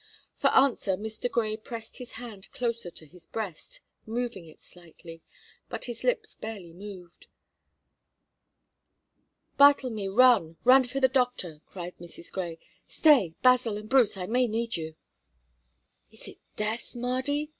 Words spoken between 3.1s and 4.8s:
breast, moving it